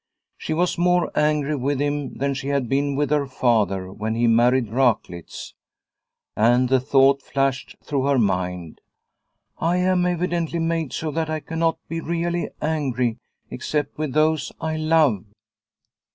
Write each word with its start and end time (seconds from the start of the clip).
She 0.35 0.55
was 0.55 0.79
more 0.79 1.11
angry 1.13 1.55
with 1.55 1.79
him 1.79 2.15
than 2.15 2.33
she 2.33 2.47
had 2.47 2.67
been 2.67 2.95
with 2.95 3.11
her 3.11 3.27
father 3.27 3.91
when 3.91 4.15
he 4.15 4.25
married 4.25 4.69
Raklitz. 4.69 5.53
And 6.35 6.69
the 6.69 6.79
thought 6.79 7.21
flashed 7.21 7.75
through 7.83 8.07
hei 8.07 8.17
mind: 8.17 8.81
"I 9.59 9.77
am 9.77 10.07
evidently 10.07 10.57
made 10.57 10.91
so 10.91 11.11
that 11.11 11.29
I 11.29 11.39
cannot 11.39 11.77
be 11.87 12.01
really 12.01 12.49
angry 12.63 13.19
except 13.51 13.99
with 13.99 14.13
those 14.13 14.51
I 14.59 14.75
love." 14.75 15.23